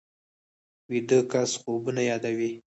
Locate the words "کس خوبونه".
1.31-2.01